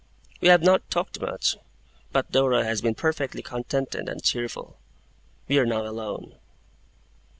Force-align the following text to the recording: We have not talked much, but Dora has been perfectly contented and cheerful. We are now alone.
We 0.39 0.47
have 0.47 0.63
not 0.63 0.89
talked 0.89 1.21
much, 1.21 1.57
but 2.11 2.31
Dora 2.31 2.63
has 2.63 2.81
been 2.81 2.95
perfectly 2.95 3.43
contented 3.43 4.09
and 4.09 4.23
cheerful. 4.23 4.79
We 5.47 5.59
are 5.59 5.65
now 5.67 5.85
alone. 5.85 6.39